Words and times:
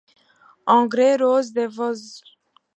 En 0.65 0.87
grès 0.87 1.15
rose 1.17 1.51
des 1.53 1.67
Vosges. 1.67 2.23